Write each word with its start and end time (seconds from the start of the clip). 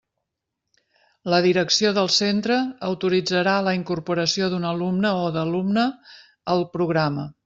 La 1.33 1.39
direcció 1.45 1.91
del 1.97 2.09
centre 2.15 2.57
autoritzarà 2.87 3.53
la 3.67 3.73
incorporació 3.81 4.49
d'un 4.55 4.65
alumne 4.73 5.13
o 5.27 5.31
d'alumna 5.37 5.85
al 6.55 6.65
programa. 6.79 7.27